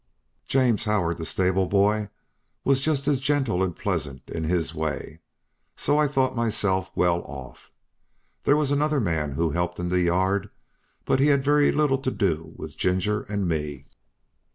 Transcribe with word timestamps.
James 0.47 0.85
Howard, 0.85 1.19
the 1.19 1.25
stable 1.27 1.67
boy, 1.67 2.09
was 2.63 2.81
just 2.81 3.07
as 3.07 3.19
gentle 3.19 3.61
and 3.61 3.75
pleasant 3.75 4.23
in 4.31 4.45
his 4.45 4.73
way, 4.73 5.19
so 5.75 5.99
I 5.99 6.07
thought 6.07 6.35
myself 6.35 6.89
well 6.95 7.21
off. 7.25 7.71
There 8.43 8.57
was 8.57 8.71
another 8.71 8.99
man 8.99 9.33
who 9.33 9.51
helped 9.51 9.79
in 9.79 9.89
the 9.89 10.01
yard, 10.01 10.49
but 11.05 11.19
he 11.19 11.27
had 11.27 11.43
very 11.43 11.71
little 11.71 11.99
to 11.99 12.09
do 12.09 12.51
with 12.57 12.77
Ginger 12.79 13.21
and 13.29 13.47
me. 13.47 13.85